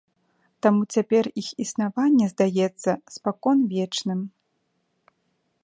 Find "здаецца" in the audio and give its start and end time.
2.33-2.91